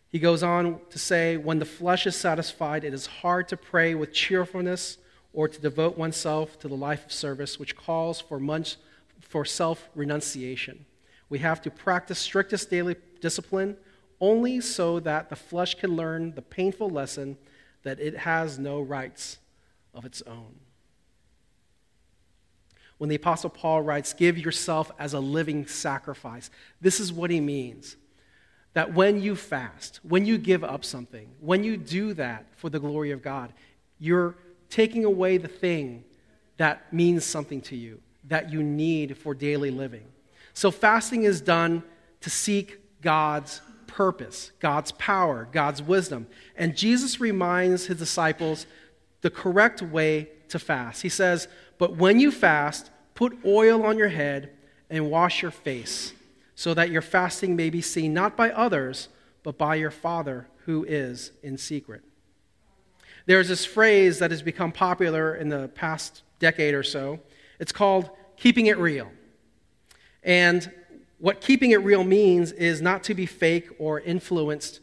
He 0.08 0.18
goes 0.18 0.42
on 0.42 0.80
to 0.90 0.98
say, 0.98 1.36
when 1.36 1.58
the 1.58 1.64
flesh 1.64 2.06
is 2.06 2.16
satisfied, 2.16 2.84
it 2.84 2.94
is 2.94 3.06
hard 3.06 3.48
to 3.48 3.56
pray 3.56 3.94
with 3.94 4.12
cheerfulness 4.12 4.98
or 5.32 5.48
to 5.48 5.60
devote 5.60 5.98
oneself 5.98 6.58
to 6.60 6.68
the 6.68 6.76
life 6.76 7.06
of 7.06 7.12
service, 7.12 7.58
which 7.58 7.76
calls 7.76 8.20
for, 8.20 8.38
much, 8.40 8.76
for 9.20 9.44
self 9.44 9.88
renunciation. 9.94 10.86
We 11.28 11.40
have 11.40 11.60
to 11.62 11.70
practice 11.70 12.18
strictest 12.18 12.70
daily 12.70 12.96
discipline 13.20 13.76
only 14.20 14.60
so 14.60 15.00
that 15.00 15.28
the 15.28 15.36
flesh 15.36 15.74
can 15.74 15.94
learn 15.94 16.34
the 16.34 16.42
painful 16.42 16.88
lesson 16.88 17.36
that 17.82 18.00
it 18.00 18.16
has 18.18 18.58
no 18.58 18.80
rights 18.80 19.38
of 19.92 20.04
its 20.04 20.22
own. 20.22 20.54
When 22.98 23.10
the 23.10 23.16
Apostle 23.16 23.50
Paul 23.50 23.82
writes, 23.82 24.14
Give 24.14 24.38
yourself 24.38 24.90
as 24.98 25.12
a 25.12 25.20
living 25.20 25.66
sacrifice, 25.66 26.50
this 26.80 27.00
is 27.00 27.12
what 27.12 27.30
he 27.30 27.40
means 27.40 27.96
that 28.76 28.92
when 28.92 29.22
you 29.22 29.34
fast, 29.34 30.00
when 30.02 30.26
you 30.26 30.36
give 30.36 30.62
up 30.62 30.84
something, 30.84 31.26
when 31.40 31.64
you 31.64 31.78
do 31.78 32.12
that 32.12 32.44
for 32.56 32.68
the 32.68 32.78
glory 32.78 33.10
of 33.10 33.22
God, 33.22 33.50
you're 33.98 34.34
taking 34.68 35.06
away 35.06 35.38
the 35.38 35.48
thing 35.48 36.04
that 36.58 36.92
means 36.92 37.24
something 37.24 37.62
to 37.62 37.74
you, 37.74 38.02
that 38.24 38.52
you 38.52 38.62
need 38.62 39.16
for 39.16 39.32
daily 39.32 39.70
living. 39.70 40.04
So, 40.52 40.70
fasting 40.70 41.22
is 41.22 41.40
done 41.40 41.84
to 42.20 42.28
seek 42.28 42.78
God's 43.00 43.62
purpose, 43.86 44.52
God's 44.60 44.92
power, 44.92 45.48
God's 45.50 45.80
wisdom. 45.80 46.26
And 46.54 46.76
Jesus 46.76 47.18
reminds 47.18 47.86
his 47.86 47.96
disciples 47.96 48.66
the 49.22 49.30
correct 49.30 49.80
way 49.80 50.28
to 50.50 50.58
fast. 50.58 51.00
He 51.00 51.08
says, 51.08 51.48
But 51.78 51.96
when 51.96 52.20
you 52.20 52.30
fast, 52.30 52.90
put 53.14 53.38
oil 53.42 53.86
on 53.86 53.96
your 53.96 54.08
head 54.08 54.50
and 54.90 55.10
wash 55.10 55.40
your 55.40 55.50
face 55.50 56.12
so 56.56 56.74
that 56.74 56.90
your 56.90 57.02
fasting 57.02 57.54
may 57.54 57.70
be 57.70 57.82
seen 57.82 58.12
not 58.12 58.36
by 58.36 58.50
others, 58.50 59.08
but 59.44 59.56
by 59.56 59.76
your 59.76 59.92
Father 59.92 60.48
who 60.64 60.84
is 60.88 61.30
in 61.42 61.56
secret. 61.56 62.02
There's 63.26 63.48
this 63.48 63.64
phrase 63.64 64.18
that 64.18 64.30
has 64.30 64.42
become 64.42 64.72
popular 64.72 65.36
in 65.36 65.50
the 65.50 65.68
past 65.68 66.22
decade 66.40 66.74
or 66.74 66.82
so. 66.82 67.20
It's 67.60 67.72
called 67.72 68.10
keeping 68.36 68.66
it 68.66 68.78
real. 68.78 69.12
And 70.24 70.72
what 71.18 71.40
keeping 71.40 71.70
it 71.72 71.84
real 71.84 72.04
means 72.04 72.52
is 72.52 72.80
not 72.80 73.04
to 73.04 73.14
be 73.14 73.26
fake 73.26 73.68
or 73.78 74.00
influenced, 74.00 74.80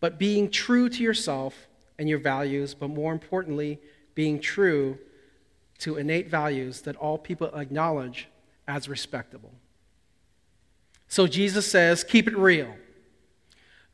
but 0.00 0.18
being 0.18 0.50
true 0.50 0.88
to 0.88 1.02
yourself 1.02 1.68
and 1.98 2.08
your 2.08 2.18
values, 2.18 2.74
but 2.74 2.88
more 2.88 3.12
importantly, 3.12 3.80
being 4.14 4.40
true 4.40 4.98
to 5.78 5.96
innate 5.96 6.28
values 6.28 6.82
that 6.82 6.96
all 6.96 7.18
people 7.18 7.48
acknowledge 7.54 8.28
as 8.66 8.88
respectable. 8.88 9.52
So 11.12 11.26
Jesus 11.26 11.70
says, 11.70 12.04
keep 12.04 12.26
it 12.26 12.34
real. 12.38 12.74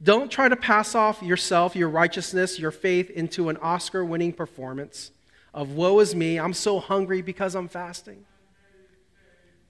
Don't 0.01 0.31
try 0.31 0.49
to 0.49 0.55
pass 0.55 0.95
off 0.95 1.21
yourself, 1.21 1.75
your 1.75 1.89
righteousness, 1.89 2.61
your 2.61 2.71
faith 2.71 3.11
into 3.11 3.49
an 3.49 3.57
Oscar 3.57 4.05
winning 4.05 4.33
performance 4.33 5.11
of 5.53 5.73
woe 5.73 5.99
is 5.99 6.15
me, 6.15 6.39
I'm 6.39 6.55
so 6.55 6.79
hungry 6.79 7.21
because 7.21 7.57
I'm 7.57 7.67
fasting. 7.67 8.25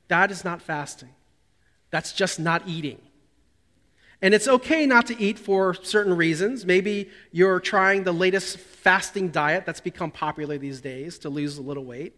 That 0.09 0.31
is 0.31 0.45
not 0.45 0.61
fasting. 0.61 1.15
That's 1.91 2.13
just 2.13 2.39
not 2.39 2.69
eating. 2.69 3.01
And 4.21 4.35
it's 4.35 4.47
okay 4.47 4.85
not 4.85 5.07
to 5.07 5.19
eat 5.19 5.39
for 5.39 5.73
certain 5.73 6.15
reasons. 6.15 6.67
Maybe 6.67 7.09
you're 7.33 7.61
trying 7.61 8.05
the 8.05 8.13
latest 8.13 8.59
fasting 8.59 9.31
diet 9.31 9.65
that's 9.65 9.81
become 9.81 10.11
popular 10.11 10.59
these 10.59 10.83
days 10.83 11.19
to 11.21 11.31
lose 11.31 11.57
a 11.57 11.63
little 11.63 11.87
weight. 11.87 12.15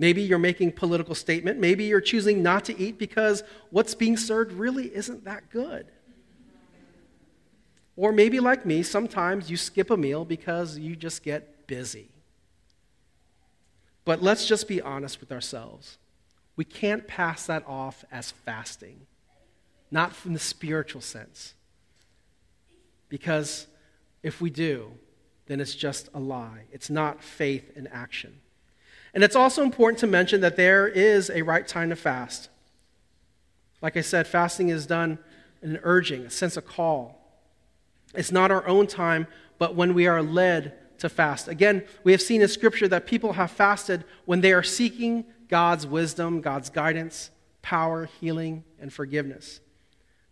Maybe 0.00 0.22
you're 0.22 0.38
making 0.38 0.72
political 0.72 1.14
statement. 1.14 1.60
Maybe 1.60 1.84
you're 1.84 2.00
choosing 2.00 2.42
not 2.42 2.64
to 2.64 2.78
eat 2.80 2.98
because 2.98 3.42
what's 3.68 3.94
being 3.94 4.16
served 4.16 4.50
really 4.50 4.86
isn't 4.86 5.24
that 5.26 5.50
good. 5.50 5.88
Or 7.96 8.10
maybe 8.10 8.40
like 8.40 8.64
me, 8.64 8.82
sometimes 8.82 9.50
you 9.50 9.58
skip 9.58 9.90
a 9.90 9.98
meal 9.98 10.24
because 10.24 10.78
you 10.78 10.96
just 10.96 11.22
get 11.22 11.66
busy. 11.66 12.08
But 14.06 14.22
let's 14.22 14.46
just 14.46 14.66
be 14.66 14.80
honest 14.80 15.20
with 15.20 15.30
ourselves. 15.30 15.98
We 16.56 16.64
can't 16.64 17.06
pass 17.06 17.44
that 17.48 17.62
off 17.66 18.02
as 18.10 18.30
fasting, 18.30 19.06
not 19.90 20.16
from 20.16 20.32
the 20.32 20.38
spiritual 20.38 21.02
sense. 21.02 21.52
Because 23.10 23.66
if 24.22 24.40
we 24.40 24.48
do, 24.48 24.92
then 25.44 25.60
it's 25.60 25.74
just 25.74 26.08
a 26.14 26.20
lie. 26.20 26.62
It's 26.72 26.88
not 26.88 27.22
faith 27.22 27.76
in 27.76 27.86
action. 27.88 28.40
And 29.14 29.24
it's 29.24 29.36
also 29.36 29.62
important 29.62 29.98
to 30.00 30.06
mention 30.06 30.40
that 30.42 30.56
there 30.56 30.86
is 30.86 31.30
a 31.30 31.42
right 31.42 31.66
time 31.66 31.90
to 31.90 31.96
fast. 31.96 32.48
Like 33.82 33.96
I 33.96 34.02
said, 34.02 34.26
fasting 34.26 34.68
is 34.68 34.86
done 34.86 35.18
in 35.62 35.70
an 35.70 35.80
urging, 35.82 36.24
a 36.24 36.30
sense 36.30 36.56
of 36.56 36.66
call. 36.66 37.16
It's 38.14 38.32
not 38.32 38.50
our 38.50 38.66
own 38.66 38.86
time, 38.86 39.26
but 39.58 39.74
when 39.74 39.94
we 39.94 40.06
are 40.06 40.22
led 40.22 40.74
to 40.98 41.08
fast. 41.08 41.48
Again, 41.48 41.84
we 42.04 42.12
have 42.12 42.22
seen 42.22 42.42
in 42.42 42.48
Scripture 42.48 42.88
that 42.88 43.06
people 43.06 43.34
have 43.34 43.50
fasted 43.50 44.04
when 44.26 44.42
they 44.42 44.52
are 44.52 44.62
seeking 44.62 45.24
God's 45.48 45.86
wisdom, 45.86 46.40
God's 46.40 46.70
guidance, 46.70 47.30
power, 47.62 48.08
healing, 48.20 48.64
and 48.80 48.92
forgiveness. 48.92 49.60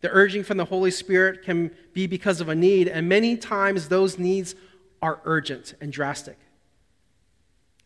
The 0.00 0.10
urging 0.10 0.44
from 0.44 0.58
the 0.58 0.66
Holy 0.66 0.90
Spirit 0.90 1.42
can 1.42 1.74
be 1.92 2.06
because 2.06 2.40
of 2.40 2.48
a 2.48 2.54
need, 2.54 2.86
and 2.86 3.08
many 3.08 3.36
times 3.36 3.88
those 3.88 4.18
needs 4.18 4.54
are 5.02 5.20
urgent 5.24 5.74
and 5.80 5.92
drastic 5.92 6.38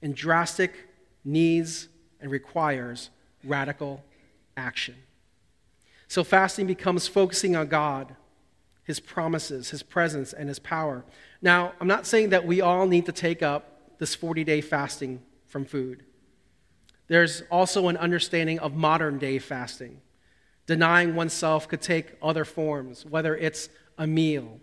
and 0.02 0.14
drastic 0.14 0.88
needs 1.24 1.88
and 2.20 2.30
requires 2.30 3.10
radical 3.44 4.02
action. 4.56 4.96
So 6.08 6.24
fasting 6.24 6.66
becomes 6.66 7.08
focusing 7.08 7.56
on 7.56 7.68
God, 7.68 8.14
His 8.84 9.00
promises, 9.00 9.70
His 9.70 9.82
presence, 9.82 10.32
and 10.32 10.48
His 10.48 10.58
power. 10.58 11.04
Now, 11.40 11.72
I'm 11.80 11.88
not 11.88 12.06
saying 12.06 12.30
that 12.30 12.46
we 12.46 12.60
all 12.60 12.86
need 12.86 13.06
to 13.06 13.12
take 13.12 13.42
up 13.42 13.98
this 13.98 14.14
40 14.14 14.44
day 14.44 14.60
fasting 14.60 15.22
from 15.46 15.64
food. 15.64 16.04
There's 17.08 17.42
also 17.50 17.88
an 17.88 17.96
understanding 17.96 18.58
of 18.58 18.74
modern 18.74 19.18
day 19.18 19.38
fasting. 19.38 20.00
Denying 20.66 21.14
oneself 21.14 21.68
could 21.68 21.82
take 21.82 22.16
other 22.22 22.44
forms, 22.44 23.04
whether 23.04 23.36
it's 23.36 23.68
a 23.98 24.06
meal. 24.06 24.60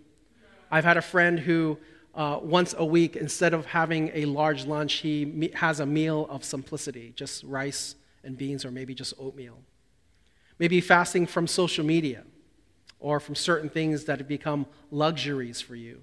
I've 0.72 0.86
had 0.86 0.98
a 0.98 1.02
friend 1.02 1.40
who 1.40 1.78
uh, 2.20 2.38
once 2.44 2.76
a 2.78 2.84
week, 2.84 3.16
instead 3.16 3.54
of 3.54 3.66
having 3.66 4.12
a 4.14 4.26
large 4.26 4.66
lunch, 4.66 4.96
he 4.96 5.50
has 5.54 5.80
a 5.80 5.86
meal 5.86 6.28
of 6.30 6.44
simplicity, 6.44 7.14
just 7.16 7.46
rice 7.46 7.96
and 8.26 8.38
beans, 8.38 8.66
or 8.66 8.72
maybe 8.72 8.94
just 8.94 9.14
oatmeal. 9.18 9.58
Maybe 10.60 10.82
fasting 10.82 11.26
from 11.28 11.48
social 11.48 11.86
media 11.86 12.24
or 13.00 13.22
from 13.22 13.36
certain 13.36 13.70
things 13.70 14.04
that 14.04 14.18
have 14.18 14.28
become 14.28 14.66
luxuries 14.92 15.62
for 15.62 15.78
you. 15.78 16.02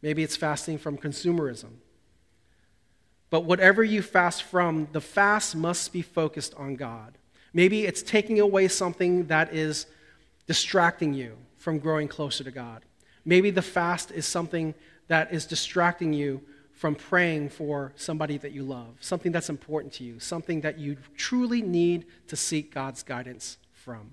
Maybe 0.00 0.22
it's 0.22 0.36
fasting 0.36 0.78
from 0.78 0.96
consumerism. 0.96 1.70
But 3.30 3.40
whatever 3.40 3.82
you 3.82 4.02
fast 4.02 4.44
from, 4.44 4.86
the 4.92 5.00
fast 5.00 5.56
must 5.56 5.92
be 5.92 6.02
focused 6.02 6.54
on 6.54 6.76
God. 6.76 7.18
Maybe 7.52 7.84
it's 7.84 8.04
taking 8.04 8.38
away 8.38 8.68
something 8.68 9.26
that 9.26 9.52
is 9.52 9.86
distracting 10.46 11.14
you 11.14 11.36
from 11.56 11.80
growing 11.80 12.06
closer 12.06 12.44
to 12.44 12.52
God. 12.52 12.84
Maybe 13.24 13.50
the 13.50 13.60
fast 13.62 14.12
is 14.12 14.24
something 14.24 14.72
that 15.10 15.32
is 15.32 15.44
distracting 15.44 16.12
you 16.12 16.40
from 16.72 16.94
praying 16.94 17.48
for 17.48 17.92
somebody 17.96 18.38
that 18.38 18.52
you 18.52 18.62
love, 18.62 18.94
something 19.00 19.32
that's 19.32 19.50
important 19.50 19.92
to 19.92 20.04
you, 20.04 20.20
something 20.20 20.60
that 20.60 20.78
you 20.78 20.96
truly 21.16 21.60
need 21.60 22.06
to 22.28 22.36
seek 22.36 22.72
God's 22.72 23.02
guidance 23.02 23.58
from. 23.72 24.12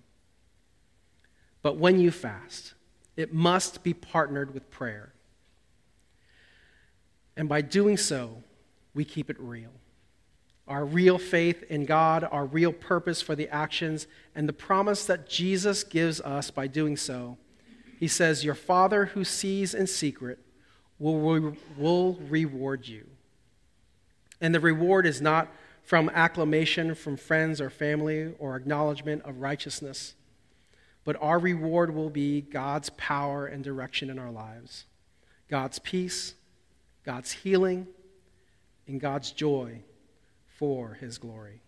But 1.61 1.77
when 1.77 1.99
you 1.99 2.09
fast, 2.09 2.73
it 3.15 3.31
must 3.31 3.83
be 3.83 3.93
partnered 3.93 4.55
with 4.55 4.71
prayer. 4.71 5.13
And 7.35 7.47
by 7.47 7.61
doing 7.61 7.95
so, 7.95 8.41
we 8.95 9.05
keep 9.05 9.29
it 9.29 9.39
real. 9.39 9.73
Our 10.67 10.83
real 10.83 11.19
faith 11.19 11.61
in 11.69 11.85
God, 11.85 12.27
our 12.31 12.45
real 12.45 12.73
purpose 12.73 13.21
for 13.21 13.35
the 13.35 13.49
actions, 13.49 14.07
and 14.33 14.49
the 14.49 14.53
promise 14.53 15.05
that 15.05 15.29
Jesus 15.29 15.83
gives 15.83 16.19
us 16.21 16.49
by 16.49 16.65
doing 16.65 16.97
so. 16.97 17.37
He 17.99 18.07
says, 18.07 18.43
Your 18.43 18.55
Father 18.55 19.05
who 19.05 19.23
sees 19.23 19.75
in 19.75 19.85
secret 19.85 20.39
will, 20.99 21.55
will 21.77 22.13
reward 22.29 22.87
you. 22.87 23.05
And 24.41 24.53
the 24.53 24.59
reward 24.59 25.05
is 25.05 25.21
not 25.21 25.51
from 25.83 26.09
acclamation 26.09 26.93
from 26.95 27.15
friends 27.15 27.61
or 27.61 27.69
family 27.69 28.33
or 28.39 28.55
acknowledgement 28.55 29.23
of 29.23 29.39
righteousness, 29.39 30.15
but 31.05 31.15
our 31.21 31.39
reward 31.39 31.95
will 31.95 32.09
be 32.09 32.41
God's 32.41 32.89
power 32.91 33.45
and 33.45 33.63
direction 33.63 34.09
in 34.09 34.19
our 34.19 34.31
lives, 34.31 34.85
God's 35.49 35.79
peace, 35.79 36.33
God's 37.05 37.31
healing, 37.31 37.87
and 38.85 38.99
God's 38.99 39.31
joy 39.31 39.79
for 40.57 40.95
his 40.95 41.17
glory. 41.17 41.61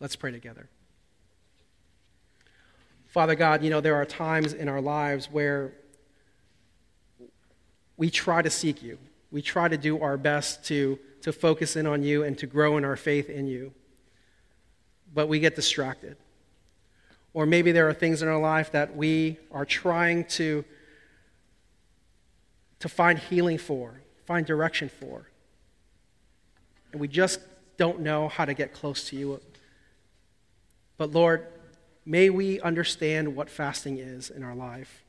Let's 0.00 0.16
pray 0.16 0.32
together. 0.32 0.68
Father 3.06 3.34
God, 3.34 3.64
you 3.64 3.70
know, 3.70 3.80
there 3.80 3.96
are 3.96 4.04
times 4.04 4.52
in 4.52 4.68
our 4.68 4.80
lives 4.80 5.30
where 5.32 5.72
we 8.00 8.08
try 8.08 8.40
to 8.40 8.48
seek 8.48 8.82
you. 8.82 8.96
We 9.30 9.42
try 9.42 9.68
to 9.68 9.76
do 9.76 10.00
our 10.00 10.16
best 10.16 10.64
to, 10.64 10.98
to 11.20 11.34
focus 11.34 11.76
in 11.76 11.86
on 11.86 12.02
you 12.02 12.24
and 12.24 12.36
to 12.38 12.46
grow 12.46 12.78
in 12.78 12.84
our 12.86 12.96
faith 12.96 13.28
in 13.28 13.46
you. 13.46 13.74
But 15.12 15.28
we 15.28 15.38
get 15.38 15.54
distracted. 15.54 16.16
Or 17.34 17.44
maybe 17.44 17.72
there 17.72 17.86
are 17.90 17.92
things 17.92 18.22
in 18.22 18.28
our 18.28 18.40
life 18.40 18.72
that 18.72 18.96
we 18.96 19.36
are 19.52 19.66
trying 19.66 20.24
to, 20.40 20.64
to 22.78 22.88
find 22.88 23.18
healing 23.18 23.58
for, 23.58 24.00
find 24.24 24.46
direction 24.46 24.88
for. 24.88 25.28
And 26.92 27.02
we 27.02 27.06
just 27.06 27.38
don't 27.76 28.00
know 28.00 28.28
how 28.28 28.46
to 28.46 28.54
get 28.54 28.72
close 28.72 29.10
to 29.10 29.16
you. 29.16 29.42
But 30.96 31.10
Lord, 31.10 31.46
may 32.06 32.30
we 32.30 32.62
understand 32.62 33.36
what 33.36 33.50
fasting 33.50 33.98
is 33.98 34.30
in 34.30 34.42
our 34.42 34.54
life 34.54 35.04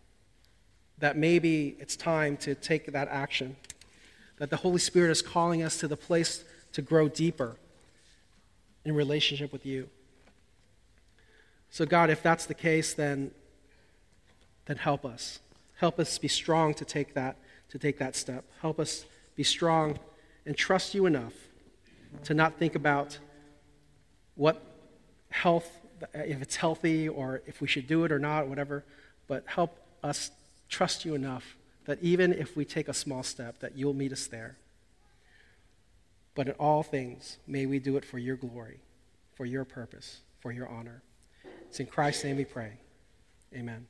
that 1.01 1.17
maybe 1.17 1.75
it's 1.79 1.95
time 1.95 2.37
to 2.37 2.55
take 2.55 2.91
that 2.93 3.07
action, 3.09 3.55
that 4.37 4.49
the 4.49 4.57
Holy 4.57 4.79
Spirit 4.79 5.11
is 5.11 5.21
calling 5.21 5.61
us 5.61 5.77
to 5.77 5.87
the 5.87 5.97
place 5.97 6.43
to 6.73 6.81
grow 6.81 7.09
deeper 7.09 7.57
in 8.85 8.95
relationship 8.95 9.51
with 9.51 9.65
you. 9.65 9.89
So, 11.69 11.85
God, 11.85 12.09
if 12.09 12.21
that's 12.21 12.45
the 12.45 12.53
case, 12.53 12.93
then, 12.93 13.31
then 14.65 14.77
help 14.77 15.05
us. 15.05 15.39
Help 15.77 15.99
us 15.99 16.17
be 16.17 16.27
strong 16.27 16.73
to 16.75 16.85
take 16.85 17.13
that, 17.13 17.37
to 17.69 17.79
take 17.79 17.97
that 17.99 18.15
step. 18.15 18.45
Help 18.61 18.79
us 18.79 19.05
be 19.35 19.43
strong 19.43 19.97
and 20.45 20.55
trust 20.55 20.93
you 20.93 21.05
enough 21.05 21.33
to 22.23 22.33
not 22.33 22.57
think 22.57 22.75
about 22.75 23.17
what 24.35 24.61
health, 25.29 25.79
if 26.13 26.41
it's 26.41 26.57
healthy 26.57 27.07
or 27.07 27.41
if 27.47 27.61
we 27.61 27.67
should 27.67 27.87
do 27.87 28.03
it 28.03 28.11
or 28.11 28.19
not, 28.19 28.47
whatever, 28.47 28.83
but 29.27 29.43
help 29.47 29.77
us 30.03 30.31
trust 30.71 31.05
you 31.05 31.13
enough 31.13 31.57
that 31.85 31.99
even 32.01 32.33
if 32.33 32.55
we 32.55 32.65
take 32.65 32.87
a 32.87 32.93
small 32.93 33.21
step, 33.21 33.59
that 33.59 33.77
you'll 33.77 33.93
meet 33.93 34.11
us 34.11 34.25
there. 34.25 34.57
But 36.33 36.47
in 36.47 36.53
all 36.53 36.81
things, 36.81 37.37
may 37.45 37.65
we 37.65 37.77
do 37.77 37.97
it 37.97 38.05
for 38.05 38.17
your 38.17 38.37
glory, 38.37 38.79
for 39.35 39.45
your 39.45 39.65
purpose, 39.65 40.21
for 40.39 40.51
your 40.51 40.67
honor. 40.67 41.03
It's 41.67 41.79
in 41.79 41.87
Christ's 41.87 42.23
name 42.23 42.37
we 42.37 42.45
pray. 42.45 42.73
Amen. 43.53 43.85